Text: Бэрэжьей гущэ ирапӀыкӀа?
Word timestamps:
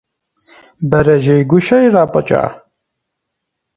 Бэрэжьей 0.89 1.41
гущэ 1.49 1.77
ирапӀыкӀа? 1.85 2.43